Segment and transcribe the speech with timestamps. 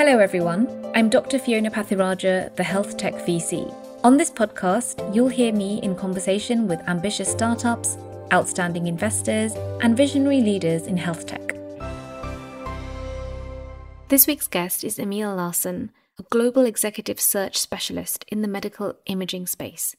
[0.00, 0.66] Hello, everyone.
[0.94, 1.38] I'm Dr.
[1.38, 3.70] Fiona Pathiraja, the Health Tech VC.
[4.02, 7.98] On this podcast, you'll hear me in conversation with ambitious startups,
[8.32, 9.52] outstanding investors,
[9.82, 11.54] and visionary leaders in health tech.
[14.08, 19.48] This week's guest is Emil Larsson, a global executive search specialist in the medical imaging
[19.48, 19.96] space.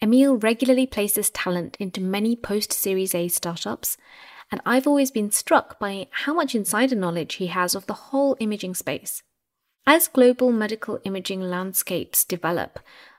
[0.00, 3.98] Emil regularly places talent into many post Series A startups,
[4.50, 8.38] and I've always been struck by how much insider knowledge he has of the whole
[8.40, 9.22] imaging space.
[9.86, 12.78] As global medical imaging landscapes develop,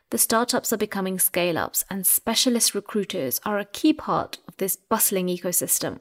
[0.09, 4.75] the startups are becoming scale ups, and specialist recruiters are a key part of this
[4.75, 5.99] bustling ecosystem.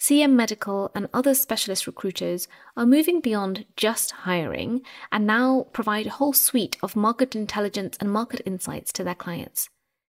[0.00, 6.10] CM Medical and other specialist recruiters are moving beyond just hiring and now provide a
[6.10, 9.68] whole suite of market intelligence and market insights to their clients.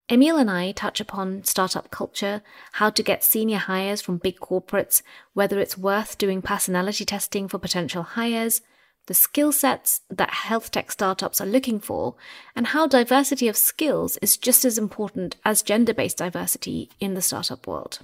[0.08, 5.02] Emil and I touch upon startup culture, how to get senior hires from big corporates,
[5.34, 8.62] whether it's worth doing personality testing for potential hires,
[9.06, 12.14] the skill sets that health tech startups are looking for,
[12.56, 17.22] and how diversity of skills is just as important as gender based diversity in the
[17.22, 18.00] startup world.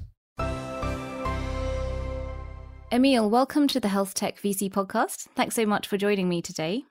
[2.92, 5.28] Emil, welcome to the Health Tech VC podcast.
[5.36, 6.84] Thanks so much for joining me today.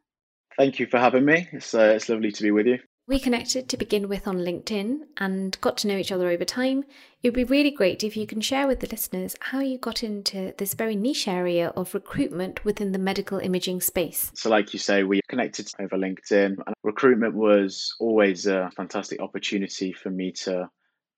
[0.58, 1.48] Thank you for having me.
[1.52, 2.80] It's, uh, it's lovely to be with you.
[3.10, 6.84] We connected to begin with on LinkedIn and got to know each other over time.
[7.24, 10.04] It would be really great if you can share with the listeners how you got
[10.04, 14.32] into this very niche area of recruitment within the medical imaging space.
[14.36, 19.92] So, like you say, we connected over LinkedIn, and recruitment was always a fantastic opportunity
[19.92, 20.70] for me to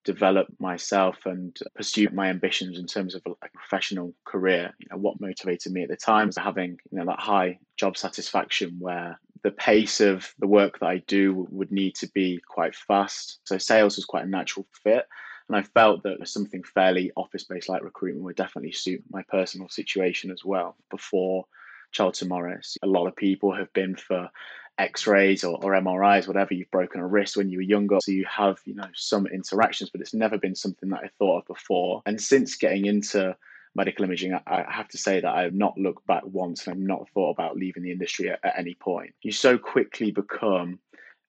[0.06, 4.74] develop myself and pursue my ambitions in terms of a professional career.
[4.80, 7.98] You know, what motivated me at the time was having you know that high job
[7.98, 12.76] satisfaction where the pace of the work that I do would need to be quite
[12.76, 13.40] fast.
[13.46, 15.06] So sales was quite a natural fit.
[15.48, 19.68] And I felt that something fairly office based like recruitment would definitely suit my personal
[19.70, 20.78] situation as well.
[20.90, 21.46] Before
[21.92, 24.30] Charlton Morris, a lot of people have been for
[24.78, 28.26] x-rays or, or mris whatever you've broken a wrist when you were younger so you
[28.26, 32.02] have you know some interactions but it's never been something that i thought of before
[32.06, 33.36] and since getting into
[33.76, 36.74] medical imaging i, I have to say that i have not looked back once and
[36.74, 39.14] i've not thought about leaving the industry at, at any point.
[39.22, 40.80] You so quickly become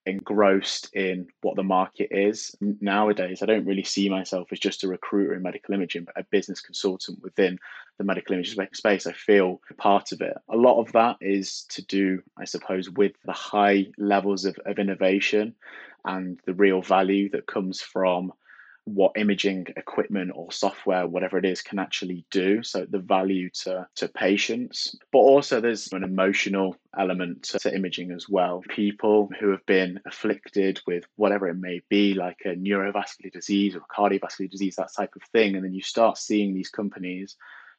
[0.05, 2.53] engrossed in what the market is.
[2.59, 6.25] Nowadays i don't really see myself as just a recruiter in medical imaging but a
[6.29, 7.57] business consultant within
[7.97, 9.07] the medical imaging space.
[9.07, 10.33] I feel part of it.
[10.49, 14.79] A lot of that is to do i suppose with the high levels of, of
[14.79, 15.55] innovation
[16.05, 18.33] and the real value that comes from
[18.85, 22.61] what imaging equipment or software, whatever it is, can actually do.
[22.63, 28.11] So the value to, to patients, but also there's an emotional element to, to imaging
[28.11, 28.61] as well.
[28.69, 33.81] People who have been afflicted with whatever it may be, like a neurovascular disease or
[33.81, 35.55] cardiovascular disease, that type of thing.
[35.55, 37.37] And then you start seeing these companies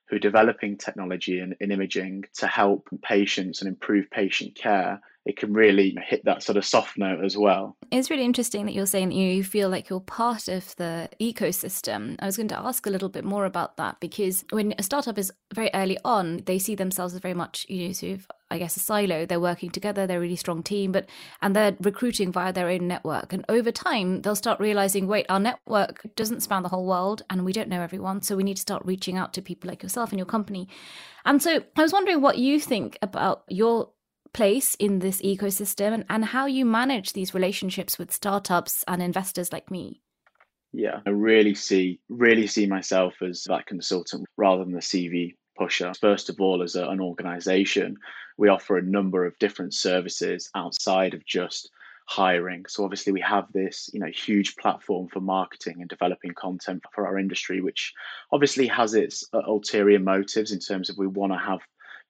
[0.08, 5.38] who are developing technology and in imaging to help patients and improve patient care it
[5.38, 7.76] can really hit that sort of soft note as well.
[7.90, 12.16] It's really interesting that you're saying that you feel like you're part of the ecosystem.
[12.18, 15.18] I was going to ask a little bit more about that because when a startup
[15.18, 18.58] is very early on, they see themselves as very much, you know, sort of, I
[18.58, 19.26] guess, a silo.
[19.26, 21.08] They're working together, they're a really strong team, but
[21.42, 23.32] and they're recruiting via their own network.
[23.32, 27.44] And over time, they'll start realizing, wait, our network doesn't span the whole world, and
[27.44, 30.10] we don't know everyone, so we need to start reaching out to people like yourself
[30.10, 30.68] and your company.
[31.24, 33.90] And so I was wondering what you think about your
[34.32, 39.52] place in this ecosystem and, and how you manage these relationships with startups and investors
[39.52, 40.02] like me.
[40.72, 45.92] Yeah, I really see really see myself as that consultant rather than the CV pusher.
[45.94, 47.98] First of all, as a, an organization,
[48.36, 51.70] we offer a number of different services outside of just
[52.06, 52.66] hiring.
[52.68, 57.06] So obviously we have this, you know, huge platform for marketing and developing content for
[57.06, 57.94] our industry, which
[58.30, 61.60] obviously has its uh, ulterior motives in terms of we want to have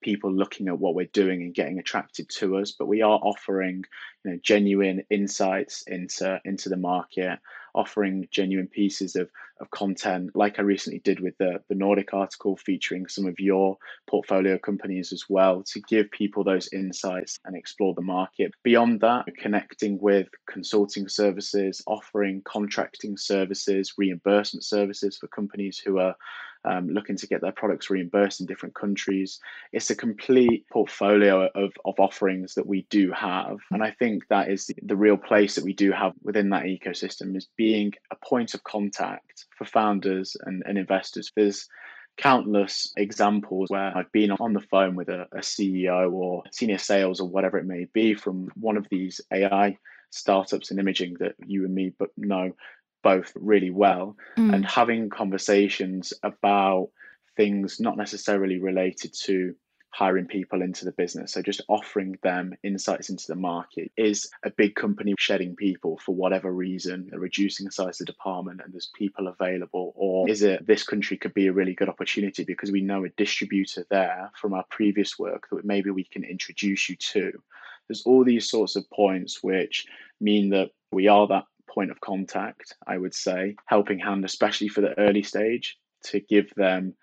[0.03, 3.82] people looking at what we're doing and getting attracted to us but we are offering
[4.22, 7.38] you know genuine insights into into the market
[7.75, 9.31] offering genuine pieces of,
[9.61, 13.77] of content like i recently did with the, the nordic article featuring some of your
[14.07, 18.53] portfolio companies as well to give people those insights and explore the market.
[18.62, 26.17] Beyond that connecting with consulting services offering contracting services reimbursement services for companies who are
[26.64, 29.40] um, looking to get their products reimbursed in different countries.
[29.72, 33.58] It's a complete portfolio of, of offerings that we do have.
[33.70, 36.64] And I think that is the, the real place that we do have within that
[36.64, 41.31] ecosystem is being a point of contact for founders and, and investors.
[41.34, 41.69] There's
[42.16, 47.20] countless examples where I've been on the phone with a, a, CEO or senior sales
[47.20, 49.78] or whatever it may be from one of these AI
[50.11, 52.52] startups in imaging that you and me but know
[53.05, 54.53] both really well mm.
[54.53, 56.89] and having conversations about
[57.37, 59.55] things not necessarily related to
[59.95, 61.33] hiring people into the business.
[61.33, 63.93] So just offering them insights into the market.
[63.97, 67.06] Is a big company shedding people for whatever reason?
[67.09, 69.93] They're reducing the size of the department and there's people available?
[69.95, 73.09] Or is it this country could be a really good opportunity because we know a
[73.11, 77.31] distributor there from our previous work that maybe we can introduce you to?
[77.89, 79.87] There's all these sorts of points which
[80.21, 84.81] mean that we are that point of contact, I would say, helping hand, especially for
[84.81, 86.94] the early stage, to give them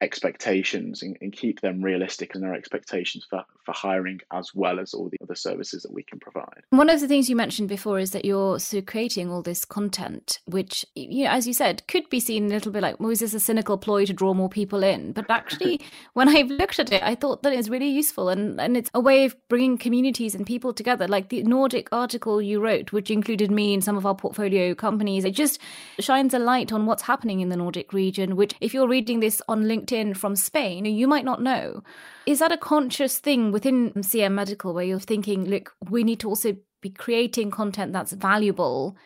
[0.00, 4.94] expectations and, and, keep them realistic in their expectations for, for hiring as well as
[4.94, 6.62] all the other services that we can provide.
[6.70, 10.40] One of the things you mentioned before is that you're of creating all this content,
[10.46, 13.20] which, you know, as you said, could be seen a little bit like, well, is
[13.20, 15.12] this a cynical ploy to draw more people in?
[15.12, 15.80] But actually,
[16.14, 19.00] when I've looked at it, I thought that it's really useful and, and it's a
[19.00, 21.08] way of bringing communities and people together.
[21.08, 25.24] Like the Nordic article you wrote, which included me and some of our portfolio companies,
[25.24, 25.60] it just
[25.98, 29.42] shines a light on what's happening in the Nordic region, which if you're reading this
[29.48, 31.82] on LinkedIn, LinkedIn from Spain, you might not know.
[32.26, 36.28] Is that a conscious thing within CM Medical where you're thinking, look, we need to
[36.28, 38.96] also be creating content that's valuable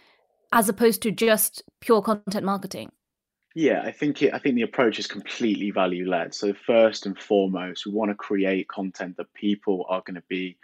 [0.52, 2.90] as opposed to just pure content marketing?
[3.54, 6.34] Yeah, I think it, I think the approach is completely value led.
[6.34, 10.56] So first and foremost, we want to create content that people are going to be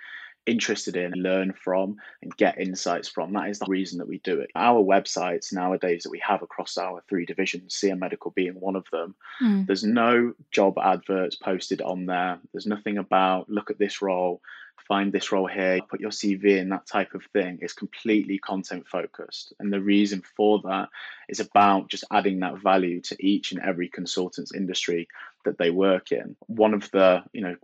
[0.49, 3.33] interested in, learn from, and get insights from.
[3.35, 4.51] That is the reason that we do it.
[4.55, 8.87] Our websites nowadays that we have across our three divisions, CM Medical being one of
[8.91, 9.67] them, mm.
[9.67, 12.39] there's no job adverts posted on there.
[12.53, 14.41] There's nothing about look at this role,
[14.87, 17.59] find this role here, put your CV in, that type of thing.
[17.61, 19.53] It's completely content focused.
[19.59, 20.89] And the reason for that
[21.29, 25.09] is about just adding that value to each and every consultant's industry
[25.45, 26.37] that they work in.
[26.47, 27.57] One of the, you know,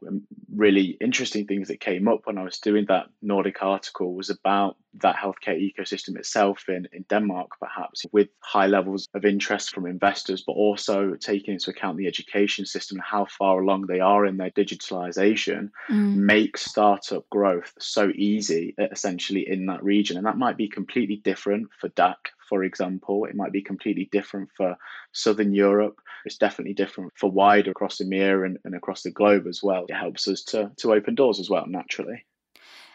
[0.54, 4.76] really interesting things that came up when I was doing that Nordic article was about
[5.00, 10.44] that healthcare ecosystem itself in, in Denmark, perhaps with high levels of interest from investors,
[10.46, 14.36] but also taking into account the education system and how far along they are in
[14.36, 16.14] their digitalization, mm.
[16.14, 16.56] make
[17.04, 20.16] startup growth so easy essentially in that region.
[20.16, 23.24] And that might be completely different for DACH, for example.
[23.24, 24.76] It might be completely different for
[25.12, 26.00] Southern Europe.
[26.24, 29.84] It's definitely different for wider across EMEA and, and across the globe as well.
[29.88, 32.24] It helps us to, to open doors as well, naturally.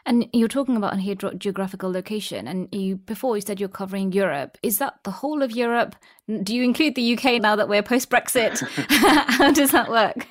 [0.05, 4.57] And you're talking about here geographical location, and you before you said you're covering Europe.
[4.63, 5.95] Is that the whole of Europe?
[6.41, 8.59] Do you include the UK now that we're post Brexit?
[8.89, 10.25] How does that work?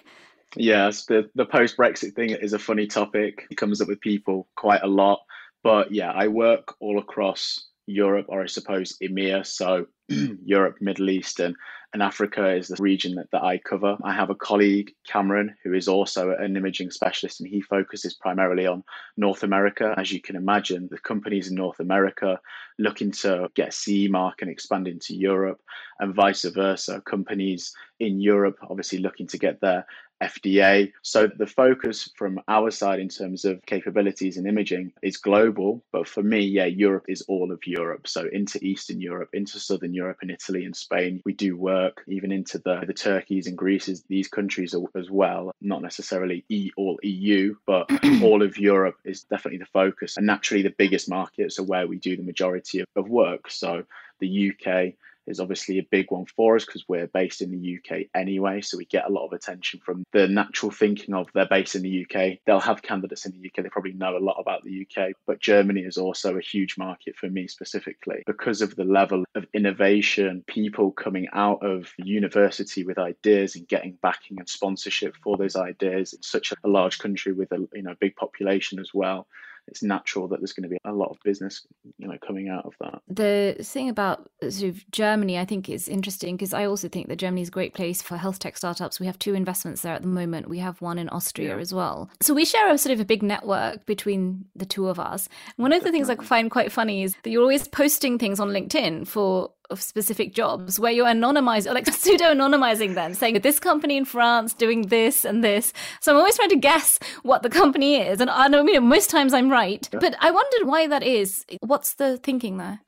[0.57, 3.47] Yes, the the post Brexit thing is a funny topic.
[3.51, 5.21] It comes up with people quite a lot,
[5.63, 11.41] but yeah, I work all across Europe, or I suppose EMEA, so Europe, Middle East,
[11.41, 11.57] and,
[11.93, 13.97] and Africa is the region that, that I cover.
[14.05, 18.67] I have a colleague, Cameron, who is also an imaging specialist, and he focuses primarily
[18.67, 18.85] on
[19.17, 19.95] North America.
[19.97, 22.39] As you can imagine, the companies in North America
[22.79, 25.61] looking to get CE mark and expand into Europe,
[25.99, 27.01] and vice versa.
[27.01, 29.87] Companies in Europe obviously looking to get their
[30.23, 30.93] FDA.
[31.03, 35.83] So the focus from our side in terms of capabilities and imaging is global.
[35.93, 38.09] But for me, yeah, Europe is all of Europe.
[38.09, 41.23] So into Eastern Europe, into Southern Europe and Italy and Spain.
[41.25, 45.53] We do work even into the, the Turkeys and Greeces, these countries as well.
[45.61, 47.91] Not necessarily e, all EU, but
[48.23, 50.17] all of Europe is definitely the focus.
[50.17, 53.51] And naturally, the biggest markets are where we do the majority of, of work.
[53.51, 53.85] So
[54.21, 54.95] the UK,
[55.29, 58.61] is obviously a big one for us because we're based in the UK anyway.
[58.61, 61.83] So we get a lot of attention from the natural thinking of they're based in
[61.83, 62.39] the UK.
[62.47, 63.63] They'll have candidates in the UK.
[63.63, 65.13] They probably know a lot about the UK.
[65.27, 69.47] But Germany is also a huge market for me specifically because of the level of
[69.55, 75.57] innovation, people coming out of university with ideas and getting backing and sponsorship for those
[75.57, 76.13] ideas.
[76.13, 79.27] It's such a large country with a you know big population as well
[79.69, 81.67] it's natural that there's going to be a lot of business,
[81.99, 83.01] you know, coming out of that.
[83.09, 87.17] The thing about sort of Germany, I think, is interesting because I also think that
[87.17, 88.99] Germany is a great place for health tech startups.
[88.99, 90.49] We have two investments there at the moment.
[90.49, 91.61] We have one in Austria yeah.
[91.61, 92.11] as well.
[92.21, 95.29] So we share a sort of a big network between the two of us.
[95.57, 98.49] One of the things I find quite funny is that you're always posting things on
[98.49, 103.97] LinkedIn for of specific jobs where you're anonymizing, like pseudo anonymizing them, saying this company
[103.97, 105.73] in France doing this and this.
[106.01, 108.21] So I'm always trying to guess what the company is.
[108.21, 111.45] And I know, you know most times I'm right, but I wondered why that is.
[111.61, 112.81] What's the thinking there?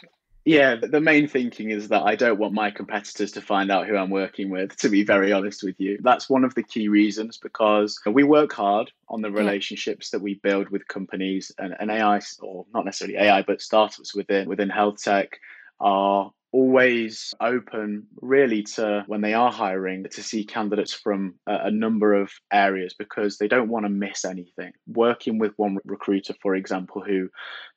[0.47, 3.97] Yeah, the main thinking is that I don't want my competitors to find out who
[3.97, 5.99] I'm working with, to be very honest with you.
[6.03, 10.41] That's one of the key reasons because we work hard on the relationships that we
[10.43, 15.03] build with companies and, and AI, or not necessarily AI, but startups within within health
[15.03, 15.39] tech
[15.79, 21.71] are always open really to when they are hiring to see candidates from a, a,
[21.71, 24.73] number of areas because they don't want to miss anything.
[24.87, 27.29] Working with one recruiter for example who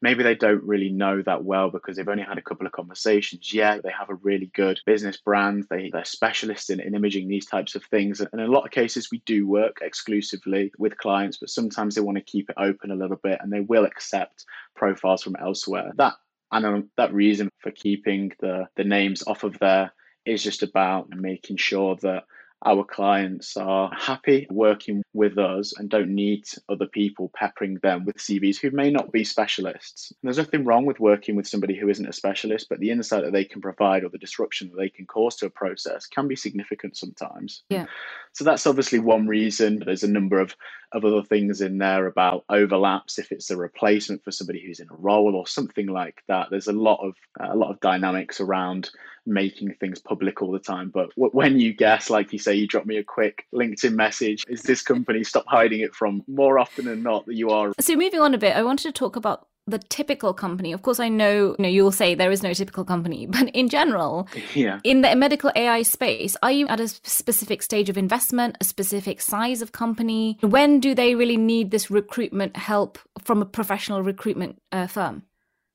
[0.02, 3.54] maybe they don't really know that well because they've only had a couple of conversations
[3.54, 7.46] yeah they have a really good business brand they, they're specialists in, in imaging these
[7.46, 11.38] types of things and in a lot of cases we do work exclusively with clients
[11.38, 14.46] but sometimes they want to keep it open a little bit and they will accept
[14.76, 15.92] profiles from elsewhere.
[15.96, 16.14] That
[16.54, 19.92] and um, that reason for keeping the, the names off of there
[20.26, 22.24] is just about making sure that
[22.66, 28.18] our clients are happy working with us and don't need other people peppering them with
[28.18, 30.14] CVs who may not be specialists.
[30.24, 33.34] There's nothing wrong with working with somebody who isn't a specialist, but the insight that
[33.34, 36.38] they can provide or the disruption that they can cause to a process can be
[36.38, 37.64] significant sometimes.
[37.70, 37.86] Yeah.
[38.32, 39.84] So that's obviously one reason.
[39.86, 40.56] There's a number of,
[40.94, 44.90] of other things in there about overlaps if it's a replacement for somebody who's in
[44.90, 46.48] a role or something like that.
[46.50, 48.90] There's a lot of uh, a lot of dynamics around
[49.26, 50.90] making things public all the time.
[50.90, 54.64] But when you guess, like you say, you drop me a quick LinkedIn message, is
[54.64, 57.72] this company stop hiding it from more often than not that you are.
[57.80, 60.74] So moving on a bit, I wanted to talk about the typical company.
[60.74, 63.70] Of course, I know, you know you'll say there is no typical company, but in
[63.70, 64.80] general, yeah.
[64.84, 69.22] in the medical AI space, are you at a specific stage of investment, a specific
[69.22, 70.38] size of company?
[70.42, 75.24] When do they really need this recruitment help from a professional recruitment uh, firm?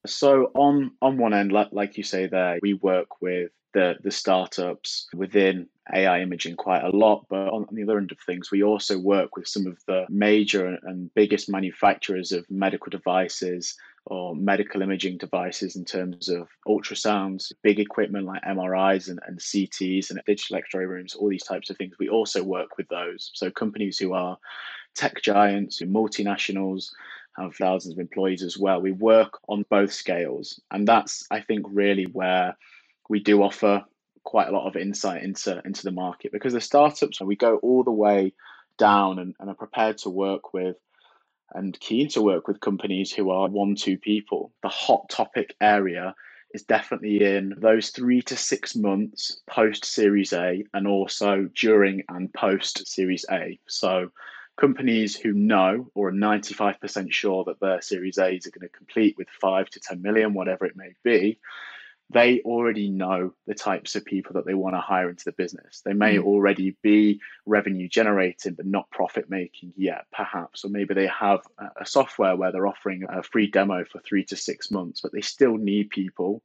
[0.06, 4.10] So on on one end, like, like you say there, we work with the the
[4.10, 7.26] startups within AI imaging quite a lot.
[7.28, 10.78] But on, the other end of things, we also work with some of the major
[10.82, 13.76] and biggest manufacturers of medical devices
[14.06, 20.10] or medical imaging devices in terms of ultrasounds, big equipment like MRIs and, and CTs
[20.10, 21.94] and digital x-ray rooms, all these types of things.
[21.98, 23.30] We also work with those.
[23.34, 24.38] So companies who are
[24.94, 26.90] tech giants, multinationals,
[27.38, 28.80] have thousands of employees as well.
[28.80, 30.60] We work on both scales.
[30.70, 32.56] And that's, I think, really where
[33.08, 33.84] we do offer
[34.28, 37.82] quite a lot of insight into, into the market because the startups, we go all
[37.82, 38.34] the way
[38.76, 40.76] down and, and are prepared to work with
[41.54, 44.52] and keen to work with companies who are one, two people.
[44.62, 46.14] The hot topic area
[46.52, 52.30] is definitely in those three to six months post Series A and also during and
[52.30, 53.58] post Series A.
[53.66, 54.10] So
[54.60, 59.16] companies who know or are 95% sure that their Series A's are going to complete
[59.16, 61.38] with 5 to 10 million, whatever it may be,
[62.10, 65.82] they already know the types of people that they want to hire into the business.
[65.84, 66.24] They may mm.
[66.24, 70.64] already be revenue generating, but not profit making yet, perhaps.
[70.64, 71.40] Or maybe they have
[71.78, 75.20] a software where they're offering a free demo for three to six months, but they
[75.20, 76.42] still need people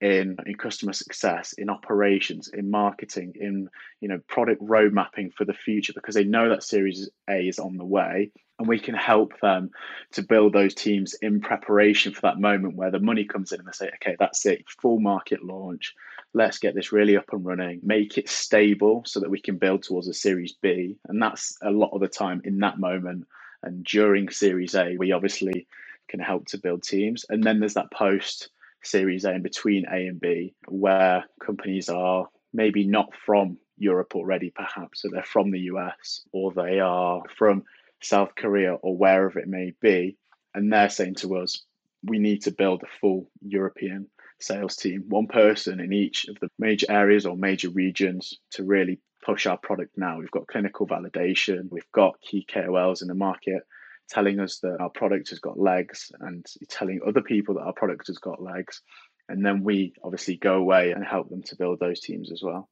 [0.00, 3.68] in in customer success, in operations, in marketing, in
[4.00, 7.58] you know product road mapping for the future because they know that Series A is
[7.58, 9.72] on the way, and we can help them
[10.12, 13.66] to build those teams in preparation for that moment where the money comes in and
[13.66, 15.96] they say, okay, that's it, full market launch.
[16.32, 19.82] Let's get this really up and running, make it stable so that we can build
[19.82, 23.26] towards a Series B, and that's a lot of the time in that moment.
[23.64, 25.66] And during Series A, we obviously
[26.06, 28.48] can help to build teams, and then there's that post
[28.84, 34.50] Series A in between A and B, where companies are maybe not from Europe already,
[34.50, 37.64] perhaps, so they're from the US or they are from
[38.02, 40.16] South Korea or wherever it may be.
[40.54, 41.62] And they're saying to us,
[42.04, 44.08] we need to build a full European
[44.40, 49.00] sales team, one person in each of the major areas or major regions to really
[49.24, 50.18] push our product now.
[50.18, 53.62] We've got clinical validation, we've got key KOLs in the market
[54.08, 58.08] telling us that our product has got legs and telling other people that our product
[58.08, 58.82] has got legs.
[59.28, 62.68] And then we obviously go away and help them to build those teams as well.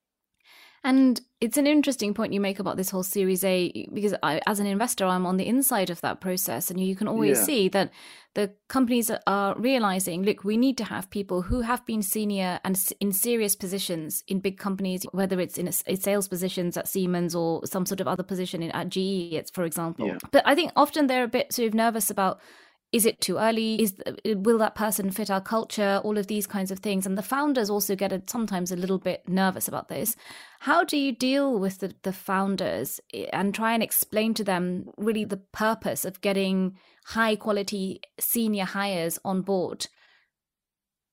[0.83, 4.61] And it's an interesting point you make about this whole Series A because I, as
[4.61, 7.45] an investor, I'm on the inside of that process, and you can always yeah.
[7.45, 7.91] see that
[8.35, 12.79] the companies are realizing, look, we need to have people who have been senior and
[12.99, 17.35] in serious positions in big companies, whether it's in a, a sales positions at Siemens
[17.35, 20.07] or some sort of other position in, at GE, it's for example.
[20.07, 20.19] Yeah.
[20.31, 22.41] But I think often they're a bit sort of nervous about
[22.93, 23.81] is it too early?
[23.81, 23.95] Is
[24.25, 26.01] will that person fit our culture?
[26.03, 27.07] All of these kinds of things.
[27.07, 30.17] And the founders also get a, sometimes a little bit nervous about this.
[30.61, 34.91] How do you deal with the, the founders eh, and try and explain to them
[34.97, 39.87] really the purpose of getting high quality senior hires on board?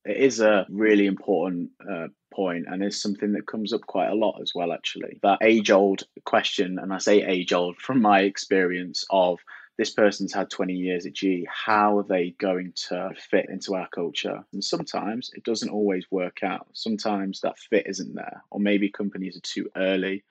[0.04, 4.16] It is a really important uh, point and it's something that comes up quite a
[4.16, 5.20] lot as well actually.
[5.22, 9.40] That age old question and i say age old from my experience of
[9.78, 13.88] this person's had 20 years at G, how are they going to fit into our
[13.90, 14.44] culture?
[14.52, 16.68] And sometimes it doesn't always work out.
[16.74, 20.24] Sometimes that fit isn't there, or maybe companies are too early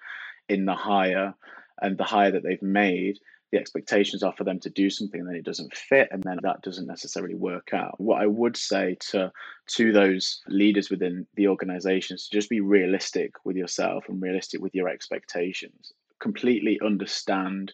[0.49, 1.35] in the hire
[1.81, 3.19] and the hire that they've made
[3.53, 6.39] the expectations are for them to do something and then it doesn't fit and then
[6.43, 9.31] that doesn't necessarily work out what i would say to
[9.67, 14.75] to those leaders within the organizations to just be realistic with yourself and realistic with
[14.75, 17.73] your expectations completely understand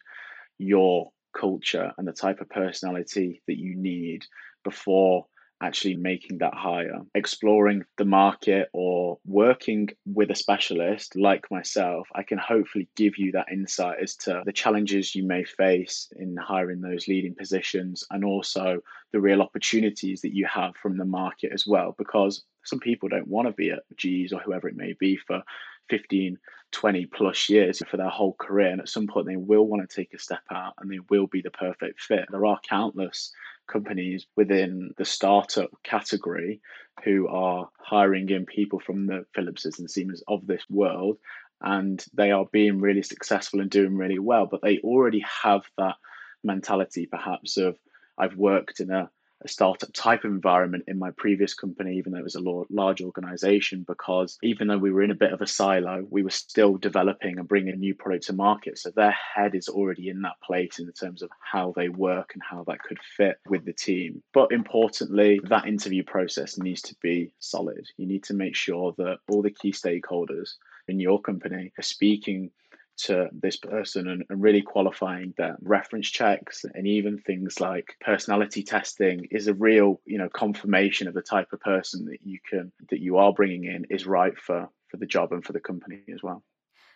[0.59, 4.25] your culture and the type of personality that you need
[4.65, 5.27] before
[5.63, 12.25] actually making that hire, exploring the market or working with a specialist like myself, I
[12.25, 16.81] can hopefully give you that insight as to the challenges you may face in hiring
[16.81, 18.81] those leading positions and also
[19.13, 21.95] the real opportunities that you have from the market as well.
[21.97, 25.43] Because some people don't want to be at G's or whoever it may be for
[25.91, 26.39] 15,
[26.73, 28.69] 20 plus years for their whole career.
[28.69, 31.27] And at some point, they will want to take a step out and they will
[31.27, 32.27] be the perfect fit.
[32.31, 33.33] There are countless
[33.67, 36.61] companies within the startup category
[37.05, 41.19] who are hiring in people from the Philipses and Siemens of this world.
[41.61, 45.95] And they are being really successful and doing really well, but they already have that
[46.43, 47.79] mentality perhaps of
[48.19, 49.11] I've worked in a
[49.45, 53.85] a startup type environment in my previous company, even though it was a large organization,
[53.87, 57.39] because even though we were in a bit of a silo, we were still developing
[57.39, 58.79] and bringing new product to market.
[58.79, 62.43] So their head is already in that place in terms of how they work and
[62.43, 64.23] how that could fit with the team.
[64.33, 67.87] But importantly, that interview process needs to be solid.
[67.97, 70.55] You need to make sure that all the key stakeholders
[70.89, 72.51] in your company are speaking
[72.99, 78.63] to this person and, and, really qualifying their reference checks and even things like personality
[78.63, 82.71] testing is a real you know confirmation of the type of person that you can
[82.91, 86.01] that you are bringing in is right for for the job and for the company
[86.13, 86.43] as well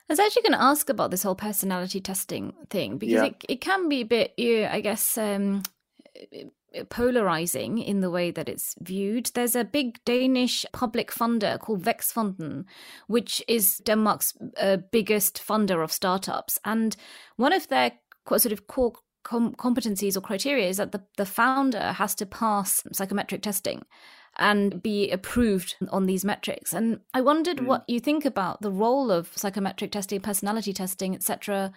[0.09, 3.25] I was actually going to ask about this whole personality testing thing because yeah.
[3.25, 5.65] it, it can be a bit, yeah, I guess, um,
[6.89, 9.31] polarizing in the way that it's viewed.
[9.35, 12.65] There's a big Danish public funder called Vækstfonden,
[13.07, 16.59] which is Denmark's uh, biggest funder of startups.
[16.65, 16.97] And
[17.37, 17.93] one of their
[18.29, 18.93] sort of core
[19.23, 23.83] com- competencies or criteria is that the, the founder has to pass psychometric testing
[24.39, 26.73] and be approved on these metrics.
[26.73, 27.67] And I wondered mm.
[27.67, 31.73] what you think about the role of psychometric testing, personality testing, etc.,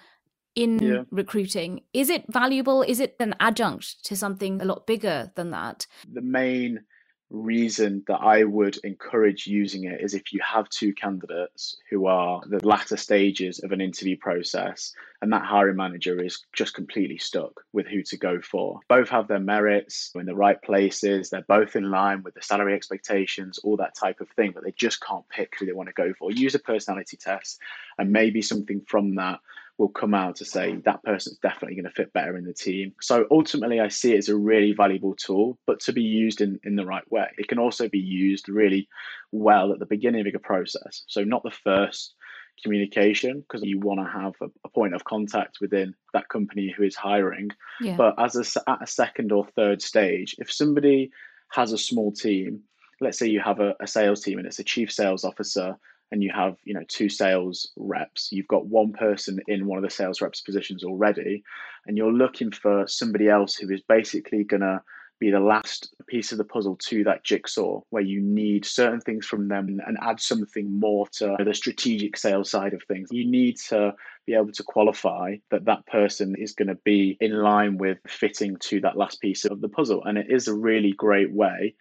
[0.56, 1.04] in yeah.
[1.12, 1.82] recruiting.
[1.94, 2.82] Is it valuable?
[2.82, 5.88] Is it an adjunct to something a lot bigger than that?
[6.12, 6.82] The main
[7.30, 12.42] reason that I would encourage using it is if you have two candidates who are
[12.48, 17.62] the latter stages of an interview process and that hiring manager is just completely stuck
[17.72, 18.80] with who to go for.
[18.88, 22.74] Both have their merits in the right places, they're both in line with the salary
[22.74, 25.94] expectations, all that type of thing, but they just can't pick who they want to
[25.94, 26.32] go for.
[26.32, 27.60] Use a personality test
[27.98, 29.40] and maybe something from that
[29.80, 32.94] will come out to say that person's definitely going to fit better in the team.
[33.02, 36.60] So ultimately, I see it as a really valuable tool, but to be used in,
[36.66, 37.28] in the right way.
[37.38, 38.90] It can also be used really
[39.32, 41.04] well at the beginning of a process.
[41.08, 42.14] So, not the first
[42.62, 46.84] communication because you want to have a, a, point of contact within that company who
[46.84, 47.50] is hiring.
[47.80, 47.96] Yeah.
[47.96, 51.12] But as a, at a second or third stage, if somebody
[51.54, 52.64] has a small team,
[53.00, 55.78] let's say you have a, a sales team and it's a chief sales officer
[56.12, 58.30] and you have you know two sales reps.
[58.32, 61.44] You've got one person in one of the sales reps positions already
[61.86, 64.82] and you're looking for somebody else who is basically going to
[65.20, 69.26] be the last piece of the puzzle to that jigsaw where you need certain things
[69.26, 73.10] from them and add something more to the strategic sales side of things.
[73.12, 73.94] You need to
[74.26, 78.56] be able to qualify that that person is going to be in line with fitting
[78.62, 81.76] to that last piece of the puzzle and it is a really great way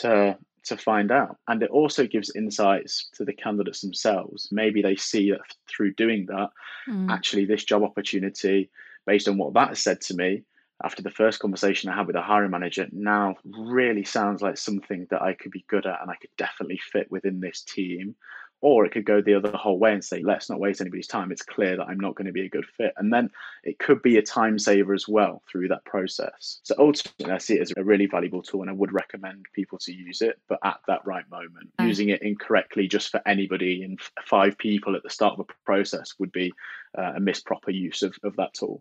[0.00, 1.36] to to find out.
[1.48, 4.48] And it also gives insights to the candidates themselves.
[4.50, 6.50] Maybe they see that through doing that,
[6.88, 7.10] mm.
[7.10, 8.70] actually, this job opportunity,
[9.06, 10.44] based on what that has said to me
[10.84, 15.06] after the first conversation I had with the hiring manager, now really sounds like something
[15.10, 18.16] that I could be good at and I could definitely fit within this team.
[18.62, 21.32] Or it could go the other whole way and say, let's not waste anybody's time.
[21.32, 22.94] It's clear that I'm not going to be a good fit.
[22.96, 23.28] And then
[23.64, 26.60] it could be a time saver as well through that process.
[26.62, 29.78] So ultimately, I see it as a really valuable tool and I would recommend people
[29.78, 31.70] to use it, but at that right moment.
[31.80, 31.88] Mm.
[31.88, 36.14] Using it incorrectly just for anybody and five people at the start of a process
[36.20, 36.52] would be
[36.96, 38.80] uh, a misproper use of, of that tool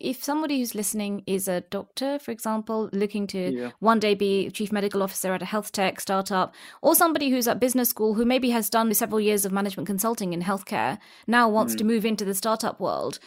[0.00, 3.70] if somebody who's listening is a doctor, for example, looking to yeah.
[3.80, 7.60] one day be chief medical officer at a health tech startup, or somebody who's at
[7.60, 11.74] business school who maybe has done several years of management consulting in healthcare, now wants
[11.74, 11.78] mm.
[11.78, 13.18] to move into the startup world,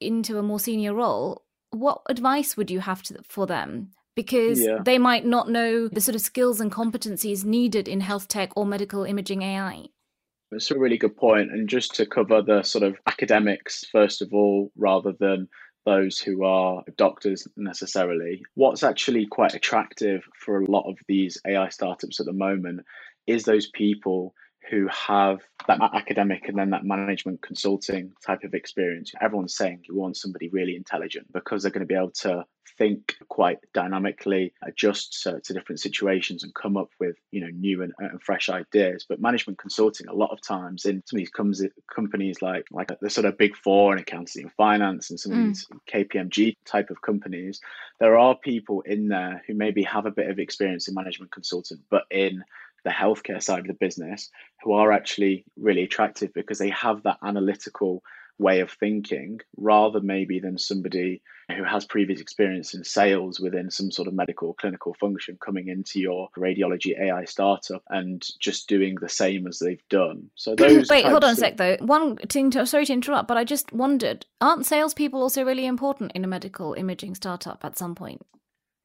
[0.00, 3.92] into a more senior role, what advice would you have to, for them?
[4.16, 4.78] Because yeah.
[4.84, 8.66] they might not know the sort of skills and competencies needed in health tech or
[8.66, 9.86] medical imaging AI.
[10.52, 11.52] It's a really good point.
[11.52, 15.48] And just to cover the sort of academics, first of all, rather than
[15.84, 18.42] those who are doctors necessarily.
[18.54, 22.80] What's actually quite attractive for a lot of these AI startups at the moment
[23.26, 24.34] is those people
[24.68, 29.12] who have that academic and then that management consulting type of experience.
[29.20, 32.44] Everyone's saying you want somebody really intelligent because they're going to be able to
[32.78, 37.82] think quite dynamically, adjust to, to different situations, and come up with you know new
[37.82, 39.04] and, and, fresh ideas.
[39.08, 41.62] But management consulting, a lot of times in some of these comes,
[41.94, 45.40] companies like like the sort of big four in accounting and finance, and some mm.
[45.40, 47.60] of these KPMG type of companies,
[47.98, 51.80] there are people in there who maybe have a bit of experience in management consulting,
[51.90, 52.42] but in
[52.84, 54.30] the healthcare side of the business
[54.62, 58.02] who are actually really attractive because they have that analytical
[58.38, 61.20] way of thinking rather maybe than somebody
[61.56, 66.00] who has previous experience in sales within some sort of medical clinical function coming into
[66.00, 70.30] your radiology AI startup and just doing the same as they've done.
[70.36, 71.76] So those Wait, hold on a sec though.
[71.80, 76.12] One thing to, sorry to interrupt, but I just wondered, aren't salespeople also really important
[76.14, 78.22] in a medical imaging startup at some point?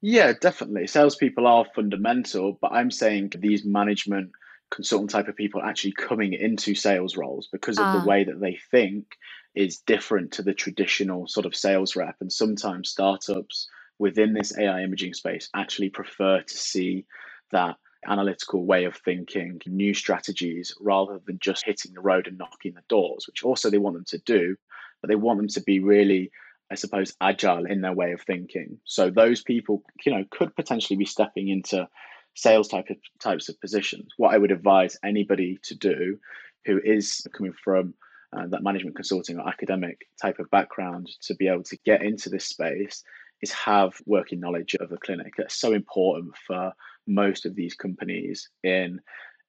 [0.08, 0.86] Yeah, definitely.
[0.86, 4.34] Salespeople are fundamental, but I'm saying these management
[4.70, 8.06] consultant type of people actually coming into sales roles because of the ah.
[8.06, 9.18] way that they think
[9.56, 12.18] is different to the traditional sort of sales rep.
[12.22, 17.08] And sometimes startups within this AI imaging space actually prefer to see
[17.52, 22.76] that analytical way of thinking, new strategies, rather than just hitting the road and knocking
[22.76, 24.56] the doors, which also they want them to do,
[25.02, 26.30] but they want them to be really
[26.72, 28.80] I suppose, agile in their way of thinking.
[28.86, 31.88] So those people, you know, could potentially be stepping into
[32.36, 34.08] sales type of types of positions.
[34.18, 36.20] What I would advise anybody to do
[36.66, 37.94] who is coming from
[38.36, 42.30] uh, that management consulting or academic type of background to be able to get into
[42.30, 43.04] this space
[43.42, 45.34] is have working knowledge of the clinic.
[45.38, 46.74] That's so important for
[47.08, 49.00] most of these companies in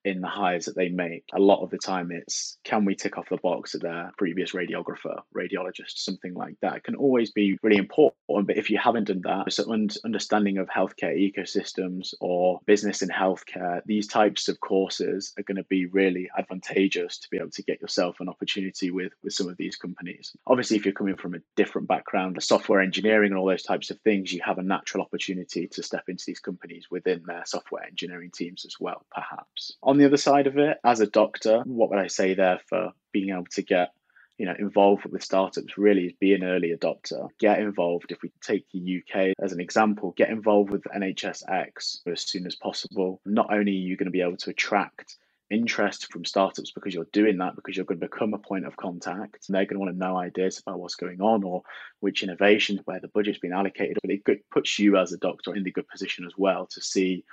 [0.07, 3.17] in the hires that they make, a lot of the time it's can we tick
[3.17, 6.77] off the box of their previous radiographer, radiologist, something like that.
[6.77, 8.47] It can always be really important.
[8.47, 9.71] But if you haven't done that, so
[10.05, 15.63] understanding of healthcare ecosystems or business in healthcare, these types of courses are going to
[15.65, 19.57] be really advantageous to be able to get yourself an opportunity with with some of
[19.57, 20.31] these companies.
[20.45, 23.89] Obviously, if you're coming from a different background, the software engineering and all those types
[23.89, 27.83] of things, you have a natural opportunity to step into these companies within their software
[27.83, 29.73] engineering teams as well, perhaps.
[29.83, 32.59] On on the other side of it, as a doctor, what would I say there
[32.69, 33.93] for being able to get
[34.37, 37.29] you know involved with startups really be an early adopter.
[37.39, 38.11] Get involved.
[38.11, 42.55] If we take the uk as an example get involved with nhsx as soon as
[42.55, 43.19] possible.
[43.25, 45.17] Not only are you going to be able to attract
[45.49, 48.77] interest from startups because you're doing that because you're going to become a point of
[48.77, 51.63] contact and they're going to want to know ideas about what's going on or
[52.01, 53.97] which innovations where the budget's been allocated.
[54.03, 57.23] But it puts you as a doctor in the good position as well to see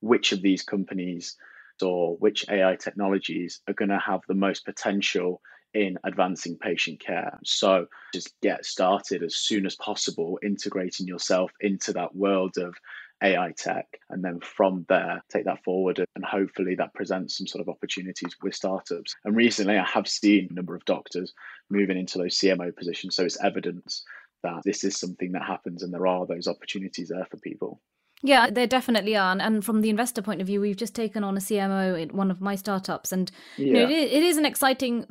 [0.00, 1.36] which of these companies
[1.82, 5.40] or which AI technologies are going to have the most potential
[5.74, 7.38] in advancing patient care.
[7.44, 12.74] So just get started as soon as possible, integrating yourself into that world of
[13.22, 13.86] AI tech.
[14.10, 18.36] And then from there, take that forward and hopefully that presents some sort of opportunities
[18.42, 19.14] with startups.
[19.24, 21.32] And recently, I have seen a number of doctors
[21.70, 23.16] moving into those CMO positions.
[23.16, 24.02] So it's evidence
[24.42, 27.80] that this is something that happens and there are those opportunities there for people.
[28.22, 29.36] Yeah, there definitely are.
[29.38, 32.30] And from the investor point of view, we've just taken on a CMO in one
[32.30, 33.12] of my startups.
[33.12, 33.66] And yeah.
[33.66, 35.06] you know, it, it is an exciting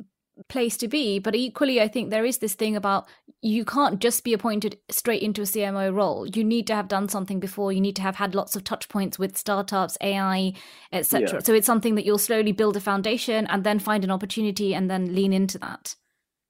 [0.48, 1.18] place to be.
[1.18, 3.06] But equally, I think there is this thing about
[3.42, 6.26] you can't just be appointed straight into a CMO role.
[6.26, 7.72] You need to have done something before.
[7.72, 10.52] You need to have had lots of touch points with startups, AI,
[10.92, 11.28] etc.
[11.32, 11.38] Yeah.
[11.40, 14.90] So it's something that you'll slowly build a foundation and then find an opportunity and
[14.90, 15.94] then lean into that.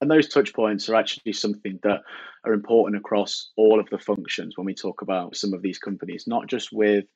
[0.00, 2.02] And those touch points are actually something that
[2.44, 6.26] are important across all of the functions when we talk about some of these companies,
[6.26, 7.06] not just with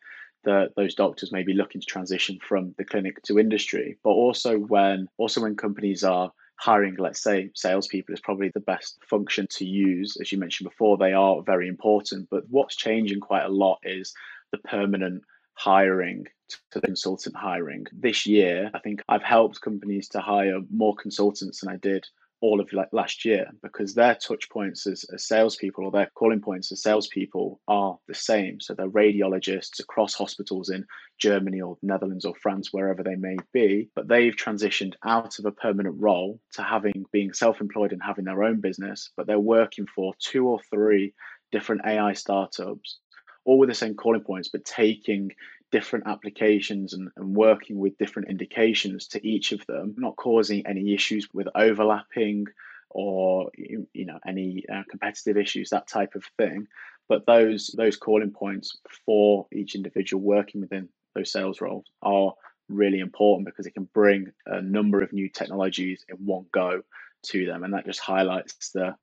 [0.44, 5.06] the, those doctors maybe looking to transition from the clinic to industry, but also when
[5.18, 10.16] also when companies are hiring, let's say, salespeople is probably the best function to use.
[10.20, 12.28] As you mentioned before, they are very important.
[12.30, 14.12] But what's changing quite a lot is
[14.52, 15.22] the permanent
[15.54, 17.86] hiring to the consultant hiring.
[17.92, 22.06] This year, I think I've helped companies to hire more consultants than I did
[22.40, 26.40] all of like last year because their touch points as, as salespeople or their calling
[26.40, 28.60] points as salespeople are the same.
[28.60, 30.86] So they're radiologists across hospitals in
[31.18, 35.52] Germany or Netherlands or France, wherever they may be, but they've transitioned out of a
[35.52, 40.14] permanent role to having being self-employed and having their own business, but they're working for
[40.18, 41.12] two or three
[41.52, 42.98] different AI startups,
[43.44, 45.30] all with the same calling points, but taking
[45.70, 50.94] different applications and, and working with different indications to each of them, not causing any
[50.94, 52.46] issues with overlapping
[52.90, 56.66] or you know any uh, competitive issues, that type of thing.
[57.08, 62.34] But those those calling points for each individual working within those sales roles are
[62.68, 66.82] really important because it can bring a number of new technologies in one go
[67.22, 68.94] to them, and that just highlights the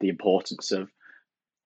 [0.00, 0.90] the importance of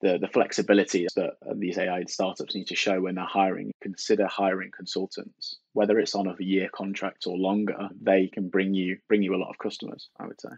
[0.03, 3.73] the, the flexibility that uh, these AI startups need to show when they're hiring.
[3.81, 7.89] Consider hiring consultants, whether it's on a year contract or longer.
[8.01, 10.11] They can bring you bring you a lot of customers.
[10.19, 10.51] I would say.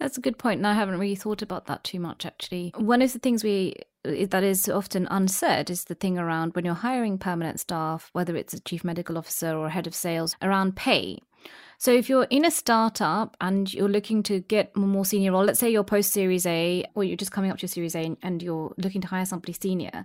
[0.00, 2.72] That's a good point, and I haven't really thought about that too much actually.
[2.76, 6.74] One of the things we that is often unsaid is the thing around when you're
[6.74, 11.18] hiring permanent staff, whether it's a chief medical officer or head of sales, around pay.
[11.80, 15.44] So if you're in a startup and you're looking to get a more senior role,
[15.44, 18.16] let's say you're post Series A or you're just coming up to your Series A
[18.20, 20.04] and you're looking to hire somebody senior,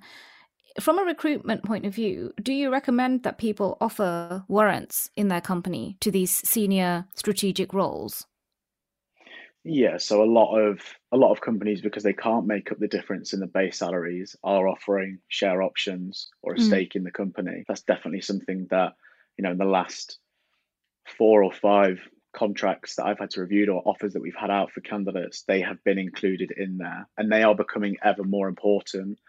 [0.79, 5.41] from a recruitment point of view, do you recommend that people offer warrants in their
[5.41, 8.25] company to these senior strategic roles?
[9.63, 10.81] Yeah, so a lot of
[11.11, 14.35] a lot of companies because they can't make up the difference in the base salaries
[14.43, 16.67] are offering share options or a mm.
[16.67, 17.63] stake in the company.
[17.67, 18.93] That's definitely something that,
[19.37, 20.19] you know, in the last
[21.05, 21.99] four or five
[22.33, 25.61] contracts that I've had to review or offers that we've had out for candidates, they
[25.61, 29.19] have been included in there and they are becoming ever more important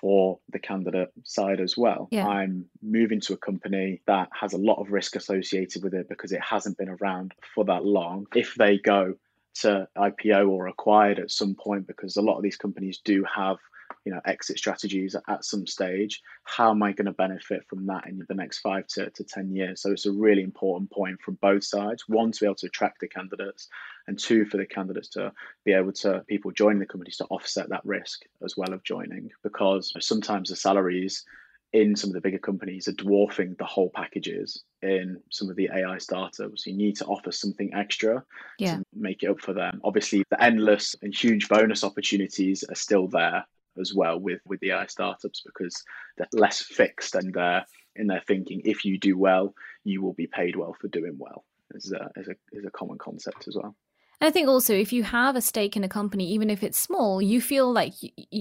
[0.00, 2.08] for the candidate side as well.
[2.10, 2.26] Yeah.
[2.26, 6.32] I'm moving to a company that has a lot of risk associated with it because
[6.32, 8.26] it hasn't been around for that long.
[8.34, 9.14] If they go
[9.60, 13.56] to IPO or acquired at some point because a lot of these companies do have
[14.04, 18.06] you know exit strategies at some stage how am i going to benefit from that
[18.06, 21.34] in the next five to, to 10 years so it's a really important point from
[21.42, 23.68] both sides one to be able to attract the candidates
[24.06, 25.32] and two for the candidates to
[25.64, 29.30] be able to people joining the companies to offset that risk as well of joining
[29.42, 31.24] because sometimes the salaries
[31.72, 35.68] in some of the bigger companies are dwarfing the whole packages in some of the
[35.74, 36.66] AI startups.
[36.66, 38.24] You need to offer something extra
[38.58, 38.76] yeah.
[38.76, 39.80] to make it up for them.
[39.84, 43.44] Obviously, the endless and huge bonus opportunities are still there
[43.80, 45.82] as well with with the AI startups because
[46.16, 48.62] they're less fixed and they're in their thinking.
[48.64, 51.44] If you do well, you will be paid well for doing well.
[51.74, 53.76] Is a is a is a common concept as well.
[54.20, 56.78] And I think also if you have a stake in a company, even if it's
[56.78, 57.92] small, you feel like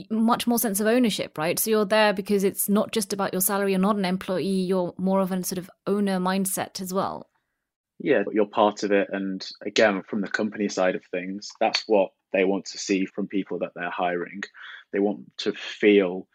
[0.10, 1.60] much more sense of ownership, right?
[1.60, 3.72] So you're there because it's not just about your salary.
[3.72, 4.44] You're not an employee.
[4.44, 7.30] You're more of a sort of owner mindset as well.
[8.00, 9.10] Yeah, you're part of it.
[9.12, 13.28] And again, from the company side of things, that's what they want to see from
[13.28, 14.44] people that they're hiring.
[14.92, 16.28] They want to feel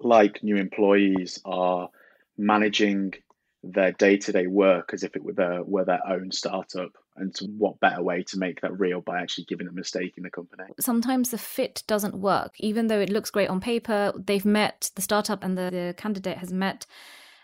[0.00, 1.88] like new employees are
[2.36, 3.14] managing
[3.64, 8.02] their day-to-day work as if it were their were their own startup and what better
[8.02, 10.64] way to make that real by actually giving them a stake in the company?
[10.80, 12.54] Sometimes the fit doesn't work.
[12.58, 16.38] Even though it looks great on paper they've met the startup and the, the candidate
[16.38, 16.86] has met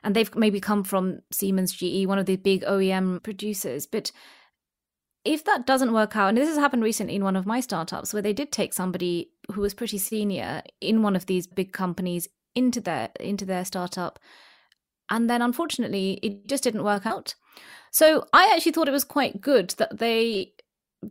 [0.02, 3.86] and they've maybe come from siemens ge one of the big oem producers.
[3.86, 4.10] But
[5.28, 8.12] if that doesn't work out, and this has happened recently in one of my startups
[8.12, 12.28] where they did take somebody who was pretty senior in one of these big companies
[12.54, 14.18] into their into their startup
[15.10, 17.34] and then unfortunately, it just didn't work out.
[17.90, 20.52] So I actually thought it was quite good that they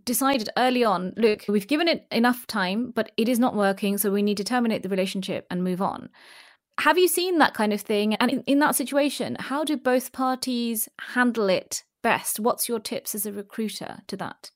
[0.04, 3.98] decided early on look, we've given it enough time, but it is not working.
[3.98, 6.10] So we need to terminate the relationship and move on.
[6.80, 8.14] Have you seen that kind of thing?
[8.16, 12.40] And in, in that situation, how do both parties handle it best?
[12.40, 14.52] What's your tips as a recruiter to that?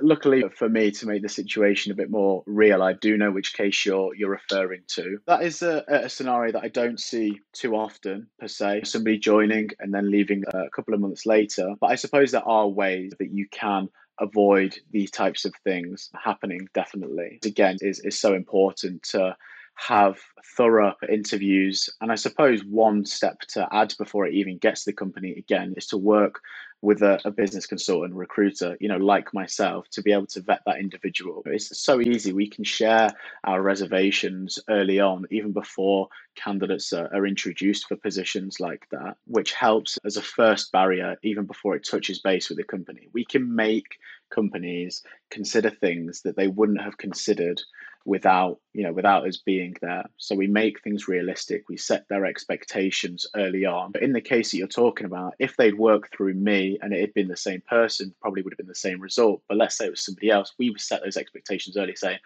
[0.00, 3.52] luckily for me to make the situation a bit more real i do know which
[3.52, 7.74] case you're you're referring to that is a, a scenario that i don't see too
[7.74, 11.96] often per se somebody joining and then leaving a couple of months later but i
[11.96, 13.88] suppose there are ways that you can
[14.20, 19.36] avoid these types of things happening definitely again is, is so important to
[19.78, 20.18] have
[20.56, 21.88] thorough interviews.
[22.00, 25.74] And I suppose one step to add before it even gets to the company again
[25.76, 26.40] is to work
[26.80, 30.60] with a, a, business consultant recruiter you know like myself to be able to vet
[30.66, 31.42] that individual.
[31.46, 32.32] It's so easy.
[32.32, 33.10] We can share
[33.44, 39.52] our reservations early on even before candidates are, are introduced for positions like that which
[39.52, 43.08] helps as a first barrier even before it touches base with the company.
[43.12, 43.98] We can make
[44.30, 47.60] companies consider things that they wouldn't have considered
[48.08, 50.04] without you know without us being there.
[50.16, 53.92] So we make things realistic we set their expectations early on.
[53.92, 57.00] But in the case that you're talking about if they'd worked through me and it
[57.00, 59.42] had been the same person probably would have been the same result.
[59.46, 62.18] But let's say it was somebody else we would set those expectations early saying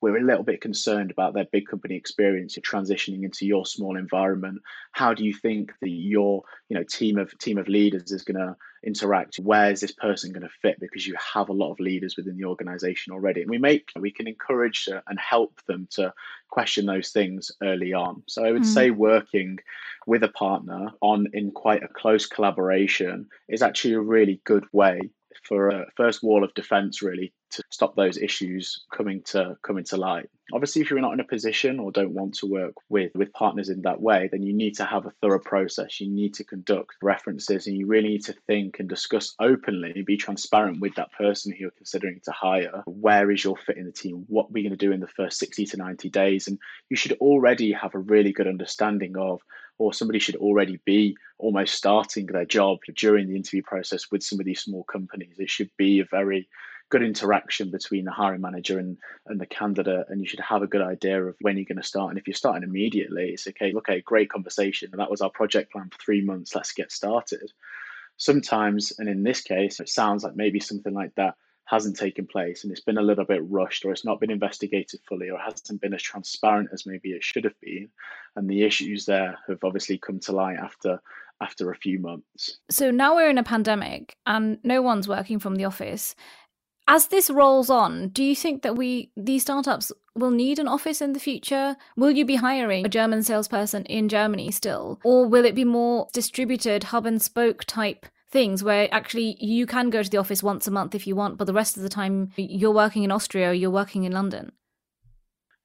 [0.00, 3.96] we're a little bit concerned about their big company experience of transitioning into your small
[3.96, 4.60] environment.
[4.92, 8.38] How do you think that your you know team of team of leaders is going
[8.38, 8.56] to
[8.88, 12.16] interact where is this person going to fit because you have a lot of leaders
[12.16, 16.10] within the organization already and we make we can encourage and help them to
[16.48, 18.72] question those things early on so i would mm-hmm.
[18.72, 19.58] say working
[20.06, 24.98] with a partner on in quite a close collaboration is actually a really good way
[25.44, 29.96] for a first wall of defense really to stop those issues coming to coming to
[29.96, 30.28] light.
[30.52, 33.68] Obviously, if you're not in a position or don't want to work with with partners
[33.68, 36.00] in that way, then you need to have a thorough process.
[36.00, 40.16] You need to conduct references, and you really need to think and discuss openly, be
[40.16, 42.82] transparent with that person who you're considering to hire.
[42.86, 44.24] Where is your fit in the team?
[44.28, 46.48] What are we going to do in the first 60 to 90 days?
[46.48, 46.58] And
[46.88, 49.42] you should already have a really good understanding of
[49.78, 54.40] or somebody should already be almost starting their job during the interview process with some
[54.40, 55.36] of these small companies.
[55.38, 56.48] It should be a very
[56.90, 58.96] good interaction between the hiring manager and,
[59.26, 61.86] and the candidate and you should have a good idea of when you're going to
[61.86, 62.10] start.
[62.10, 64.90] And if you're starting immediately it's okay okay great conversation.
[64.92, 66.54] That was our project plan for three months.
[66.54, 67.52] Let's get started.
[68.16, 71.34] Sometimes and in this case it sounds like maybe something like that
[71.66, 75.00] hasn't taken place and it's been a little bit rushed or it's not been investigated
[75.06, 77.90] fully or hasn't been as transparent as maybe it should have been.
[78.36, 81.00] And the issues there have obviously come to light after
[81.40, 82.58] after a few months.
[82.70, 86.14] So now we're in a pandemic and no one's working from the office
[86.88, 91.00] as this rolls on, do you think that we these startups will need an office
[91.00, 91.76] in the future?
[91.96, 96.08] Will you be hiring a German salesperson in Germany still, or will it be more
[96.12, 100.66] distributed hub and spoke type things where actually you can go to the office once
[100.66, 103.52] a month if you want, but the rest of the time you're working in Austria
[103.52, 104.52] you're working in London?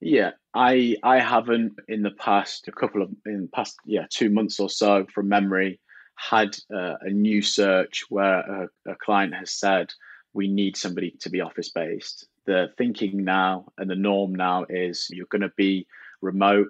[0.01, 4.59] Yeah, I I haven't in the past a couple of in past yeah two months
[4.59, 5.79] or so from memory
[6.15, 9.91] had uh, a new search where a, a client has said
[10.33, 12.27] we need somebody to be office based.
[12.45, 15.87] The thinking now and the norm now is you're going to be
[16.21, 16.67] remote,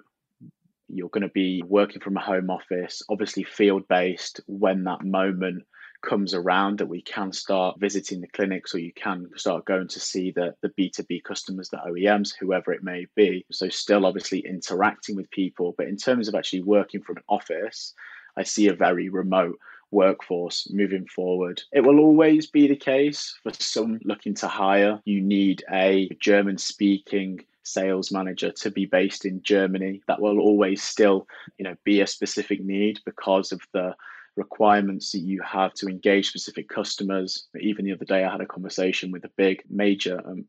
[0.88, 5.64] you're going to be working from a home office, obviously field based when that moment
[6.04, 10.00] comes around that we can start visiting the clinics or you can start going to
[10.00, 13.46] see the, the B2B customers, the OEMs, whoever it may be.
[13.50, 15.74] So, still obviously interacting with people.
[15.76, 17.94] But in terms of actually working from an office,
[18.36, 19.58] I see a very remote
[19.94, 21.62] workforce moving forward.
[21.72, 25.00] It will always be the case for some looking to hire.
[25.04, 30.02] You need a German speaking sales manager to be based in Germany.
[30.06, 31.26] That will always still,
[31.58, 33.94] you know, be a specific need because of the
[34.36, 37.46] requirements that you have to engage specific customers.
[37.58, 40.44] Even the other day, I had a conversation with a big major um,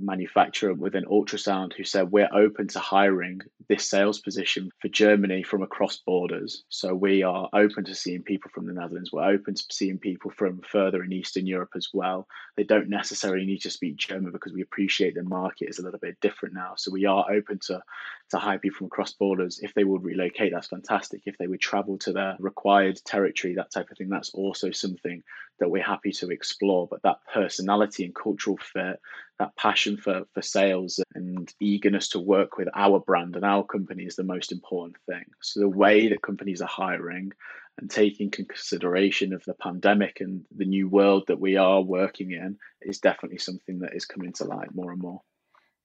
[0.00, 5.62] manufacturer within ultrasound who said we're open to hiring this sales position for Germany from
[5.62, 6.64] across borders.
[6.68, 9.12] So we are open to seeing people from the Netherlands.
[9.12, 12.26] We're open to seeing people from further in Eastern Europe as well.
[12.56, 16.00] They don't necessarily need to speak German because we appreciate the market is a little
[16.00, 16.74] bit different now.
[16.76, 17.82] So we are open to
[18.30, 19.60] to hire people from across borders.
[19.62, 21.22] If they would relocate, that's fantastic.
[21.26, 25.22] If they would travel to their required territory, that type of thing, that's also something
[25.60, 26.86] that we're happy to explore.
[26.88, 29.00] But that personality and cultural fit,
[29.38, 34.04] that passion for, for sales and eagerness to work with our brand and our company
[34.04, 35.24] is the most important thing.
[35.40, 37.32] So the way that companies are hiring
[37.78, 42.58] and taking consideration of the pandemic and the new world that we are working in
[42.82, 45.22] is definitely something that is coming to light more and more.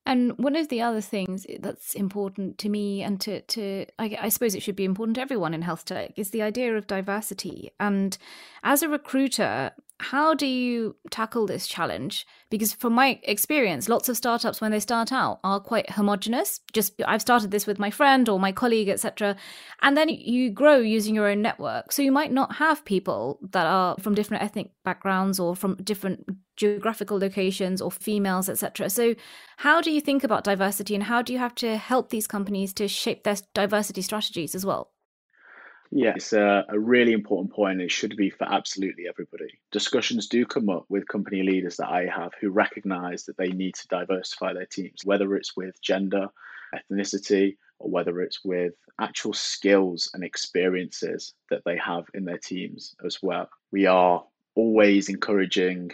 [0.06, 4.30] And one of the other things that's important to me and to, to I, I,
[4.30, 7.72] suppose it should be important to everyone in health tech is the idea of diversity.
[7.80, 8.18] And
[8.64, 12.28] as a recruiter, how do you tackle this challenge?
[12.50, 16.60] Because from my experience, lots of startups when they start out are quite homogenous.
[16.74, 19.38] Just I've started this with my friend or my colleague, etc.
[19.82, 21.94] And then you grow using your own network.
[21.94, 26.26] So you might not have people that are from different ethnic backgrounds or from different
[26.56, 28.90] geographical locations or females, etc.
[28.90, 29.16] So
[29.58, 32.74] how do you think about diversity and how do you have to help these companies
[32.74, 34.92] to shape their diversity strategies as well?
[35.96, 37.80] Yeah, it's a, a, really important point.
[37.80, 39.60] It should be for absolutely everybody.
[39.72, 43.76] Discussions do come up with company leaders that I have who recognize that they need
[43.76, 46.30] to diversify their teams, whether it's with gender,
[46.74, 52.96] ethnicity, or whether it's with actual skills and experiences that they have in their teams
[53.06, 53.48] as well.
[53.72, 54.24] We are
[54.56, 55.92] always encouraging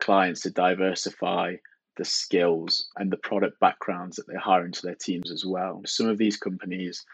[0.00, 1.56] clients to diversify
[1.96, 5.82] the skills and the product backgrounds that they hire into their teams as well.
[5.86, 7.04] Some of these companies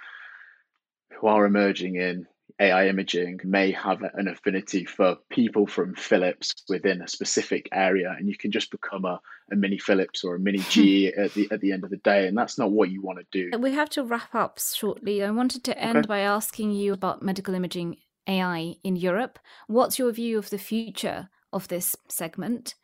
[1.19, 2.27] who are emerging in
[2.61, 8.29] AI imaging may have an affinity for people from Philips within a specific area, and
[8.29, 9.21] you can just become a,
[9.53, 12.27] a mini Philips or a mini G at the at the end of the day,
[12.27, 13.59] and that's not what you want to do.
[13.59, 15.23] We have to wrap up shortly.
[15.23, 16.07] I wanted to end okay.
[16.07, 17.97] by asking you about medical imaging
[18.27, 19.39] AI in Europe.
[19.67, 22.75] What's your view of the future of this segment?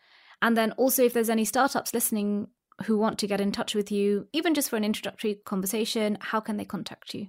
[0.41, 2.49] And then also, if there's any startups listening
[2.87, 6.41] who want to get in touch with you, even just for an introductory conversation, how
[6.41, 7.29] can they contact you?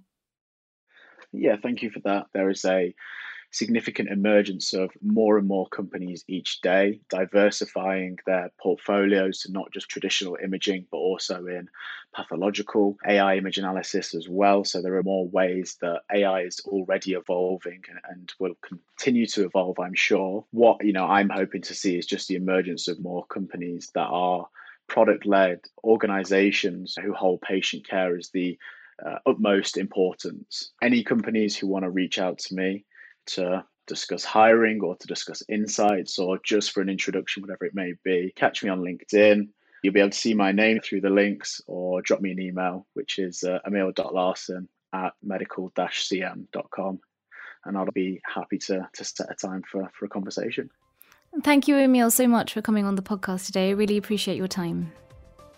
[1.31, 2.27] Yeah, thank you for that.
[2.33, 2.93] There is a
[3.53, 9.87] significant emergence of more and more companies each day, diversifying their portfolios to not just
[9.87, 11.69] traditional imaging, but also in
[12.15, 14.63] pathological AI image analysis as well.
[14.63, 19.45] So there are more ways that AI is already evolving and, and will continue to
[19.45, 20.45] evolve, I'm sure.
[20.51, 24.07] What you know I'm hoping to see is just the emergence of more companies that
[24.07, 24.47] are
[24.87, 28.57] product led organizations who hold patient care as the
[29.05, 30.71] uh, utmost importance.
[30.81, 32.85] Any companies who want to reach out to me
[33.27, 37.93] to discuss hiring or to discuss insights or just for an introduction, whatever it may
[38.03, 39.49] be, catch me on LinkedIn.
[39.81, 42.87] You'll be able to see my name through the links or drop me an email,
[42.93, 46.99] which is uh, emil.larsson at medical-cm.com.
[47.65, 50.69] And I'll be happy to, to set a time for, for a conversation.
[51.43, 53.69] Thank you, Emil, so much for coming on the podcast today.
[53.69, 54.91] I really appreciate your time.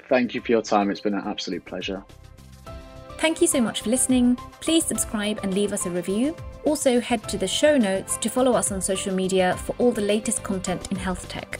[0.07, 0.89] Thank you for your time.
[0.89, 2.03] It's been an absolute pleasure.
[3.17, 4.35] Thank you so much for listening.
[4.59, 6.35] Please subscribe and leave us a review.
[6.63, 10.01] Also, head to the show notes to follow us on social media for all the
[10.01, 11.59] latest content in health tech.